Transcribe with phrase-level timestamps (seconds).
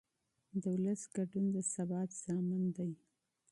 [0.61, 2.91] د ولس ګډون د ثبات ضامن دی